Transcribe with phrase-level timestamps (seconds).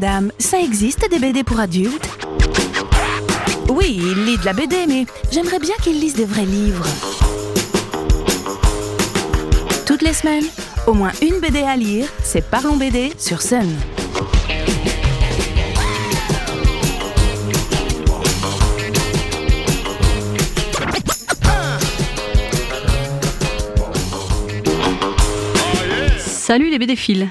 [0.00, 2.08] madame, ça existe des BD pour adultes?
[3.68, 6.86] Oui, il lit de la BD, mais j'aimerais bien qu'il lise des vrais livres.
[9.86, 10.44] Toutes les semaines,
[10.86, 13.66] au moins une BD à lire, c'est Parlons BD sur Sun.
[26.20, 27.28] Salut les BD-philes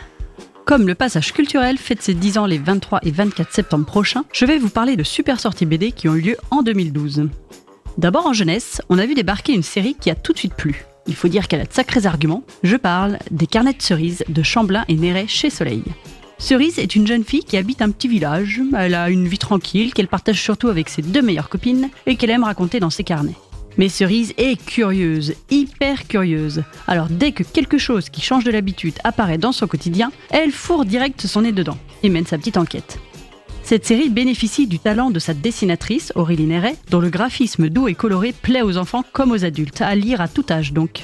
[0.67, 4.43] Comme le passage culturel fête ses 10 ans les 23 et 24 septembre prochains, je
[4.43, 7.29] vais vous parler de super sorties BD qui ont eu lieu en 2012.
[7.97, 10.83] D'abord en jeunesse, on a vu débarquer une série qui a tout de suite plu.
[11.07, 12.43] Il faut dire qu'elle a de sacrés arguments.
[12.63, 15.83] Je parle des carnets de cerises de Chamblin et Néret chez Soleil.
[16.37, 18.61] Cerise est une jeune fille qui habite un petit village.
[18.77, 22.31] Elle a une vie tranquille qu'elle partage surtout avec ses deux meilleures copines et qu'elle
[22.31, 23.37] aime raconter dans ses carnets.
[23.77, 26.63] Mais Cerise est curieuse, hyper curieuse.
[26.87, 30.85] Alors dès que quelque chose qui change de l'habitude apparaît dans son quotidien, elle fourre
[30.85, 32.99] direct son nez dedans et mène sa petite enquête.
[33.63, 37.95] Cette série bénéficie du talent de sa dessinatrice, Aurélie Néret, dont le graphisme doux et
[37.95, 41.03] coloré plaît aux enfants comme aux adultes, à lire à tout âge donc.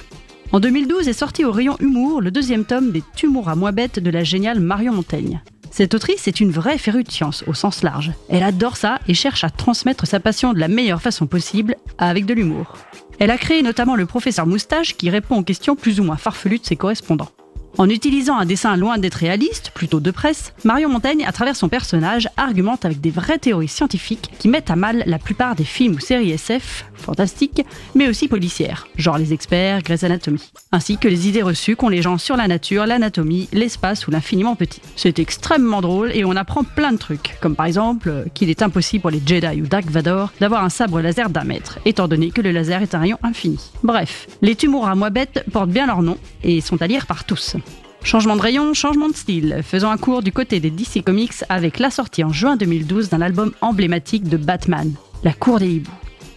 [0.53, 3.99] En 2012 est sorti au rayon humour le deuxième tome des Tumours à moins bêtes
[3.99, 5.41] de la géniale Marion Montaigne.
[5.75, 8.11] Cette autrice est une vraie férue de science au sens large.
[8.29, 12.27] Elle adore ça et cherche à transmettre sa passion de la meilleure façon possible, avec
[12.27, 12.77] de l'humour.
[13.17, 16.59] Elle a créé notamment le professeur Moustache qui répond aux questions plus ou moins farfelues
[16.59, 17.31] de ses correspondants.
[17.79, 21.69] En utilisant un dessin loin d'être réaliste, plutôt de presse, Marion Montaigne, à travers son
[21.69, 25.95] personnage, argumente avec des vraies théories scientifiques qui mettent à mal la plupart des films
[25.95, 31.27] ou séries SF, fantastiques, mais aussi policières, genre les experts, Grey's Anatomy, ainsi que les
[31.27, 34.81] idées reçues qu'ont les gens sur la nature, l'anatomie, l'espace ou l'infiniment petit.
[34.95, 39.01] C'est extrêmement drôle et on apprend plein de trucs, comme par exemple qu'il est impossible
[39.01, 42.41] pour les Jedi ou Dark Vador d'avoir un sabre laser d'un mètre, étant donné que
[42.41, 43.59] le laser est un rayon infini.
[43.81, 47.23] Bref, les tumours à moi bêtes portent bien leur nom et sont à lire par
[47.23, 47.55] tous.
[48.03, 49.61] Changement de rayon, changement de style.
[49.63, 53.21] Faisons un cours du côté des DC Comics avec la sortie en juin 2012 d'un
[53.21, 55.91] album emblématique de Batman, La Cour des Hiboux.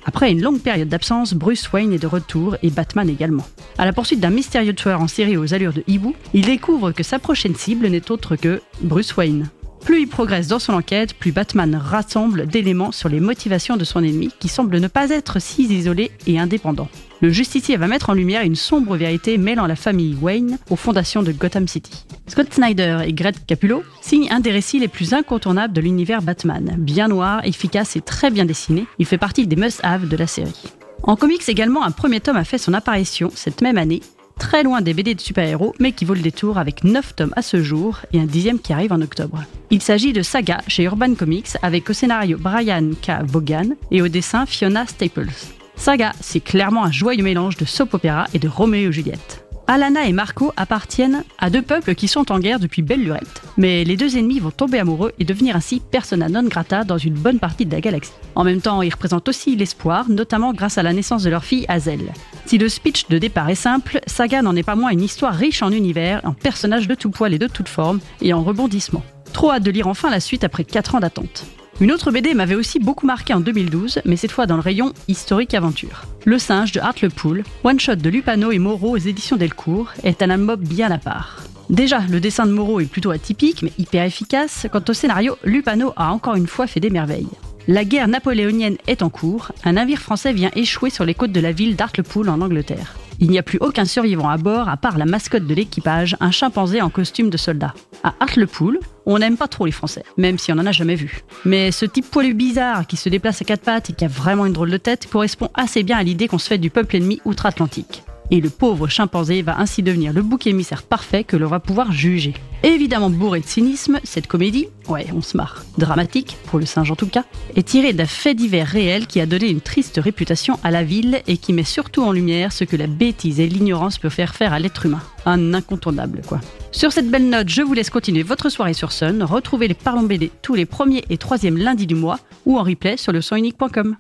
[0.05, 3.45] Après une longue période d'absence, Bruce Wayne est de retour et Batman également.
[3.79, 7.03] À la poursuite d'un mystérieux tueur en série aux allures de hibou, il découvre que
[7.03, 9.51] sa prochaine cible n'est autre que Bruce Wayne.
[9.85, 14.05] Plus il progresse dans son enquête, plus Batman rassemble d'éléments sur les motivations de son
[14.05, 16.89] ennemi qui semble ne pas être si isolé et indépendant
[17.21, 21.23] le justicier va mettre en lumière une sombre vérité mêlant la famille Wayne aux fondations
[21.23, 22.05] de Gotham City.
[22.27, 26.75] Scott Snyder et Greg Capullo signent un des récits les plus incontournables de l'univers Batman.
[26.79, 30.63] Bien noir, efficace et très bien dessiné, il fait partie des must-have de la série.
[31.03, 34.03] En comics également, un premier tome a fait son apparition cette même année,
[34.39, 37.43] très loin des BD de super-héros, mais qui vaut le détour avec 9 tomes à
[37.43, 39.43] ce jour et un dixième qui arrive en octobre.
[39.71, 43.25] Il s'agit de Saga chez Urban Comics avec au scénario Brian K.
[43.25, 45.56] Vaughan et au dessin Fiona Staples.
[45.77, 49.47] Saga, c'est clairement un joyeux mélange de soap opéra et de Roméo et Juliette.
[49.69, 53.43] Alana et Marco appartiennent à deux peuples qui sont en guerre depuis belle lurette.
[53.57, 57.15] Mais les deux ennemis vont tomber amoureux et devenir ainsi persona non grata dans une
[57.15, 58.13] bonne partie de la galaxie.
[58.37, 61.67] En même temps, ils représentent aussi l'espoir, notamment grâce à la naissance de leur fille
[61.69, 62.13] Hazel.
[62.47, 65.63] Si le speech de départ est simple, Saga n'en est pas moins une histoire riche
[65.63, 69.05] en univers, en personnages de tout poil et de toute forme, et en rebondissements.
[69.33, 71.45] Trop hâte de lire enfin la suite après 4 ans d'attente.
[71.79, 74.95] Une autre BD m'avait aussi beaucoup marqué en 2012, mais cette fois dans le rayon
[75.09, 76.05] historique aventure.
[76.25, 79.93] Le singe de Art Le Pool, one shot de Lupano et Moreau aux éditions Delcourt,
[80.03, 81.43] est un mob bien à part.
[81.69, 84.67] Déjà, le dessin de Moreau est plutôt atypique, mais hyper efficace.
[84.73, 87.29] Quant au scénario, Lupano a encore une fois fait des merveilles.
[87.69, 91.41] La guerre napoléonienne est en cours, un navire français vient échouer sur les côtes de
[91.41, 92.95] la ville d'Artlepool en Angleterre.
[93.21, 96.31] Il n'y a plus aucun survivant à bord à part la mascotte de l'équipage, un
[96.31, 97.75] chimpanzé en costume de soldat.
[98.03, 101.23] À Hartlepool, on n'aime pas trop les Français, même si on n'en a jamais vu.
[101.45, 104.47] Mais ce type poilu bizarre qui se déplace à quatre pattes et qui a vraiment
[104.47, 107.21] une drôle de tête correspond assez bien à l'idée qu'on se fait du peuple ennemi
[107.25, 111.61] outre-Atlantique et le pauvre chimpanzé va ainsi devenir le bouc émissaire parfait que l'on va
[111.61, 112.35] pouvoir juger.
[112.63, 116.97] Évidemment bourré de cynisme, cette comédie, ouais, on se marre, dramatique, pour le singe en
[116.97, 120.71] tout cas, est tirée d'un fait divers réel qui a donné une triste réputation à
[120.71, 124.11] la ville et qui met surtout en lumière ce que la bêtise et l'ignorance peuvent
[124.11, 125.03] faire faire à l'être humain.
[125.27, 126.41] Un incontournable, quoi.
[126.73, 129.23] Sur cette belle note, je vous laisse continuer votre soirée sur Sun.
[129.23, 132.97] Retrouvez les Parlons BD tous les premiers et troisièmes lundis du mois ou en replay
[132.97, 133.97] sur le sonunique.com.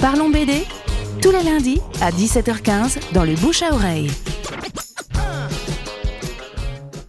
[0.00, 0.64] Parlons BD
[1.20, 4.10] tous les lundis à 17h15 dans le bouche à oreille.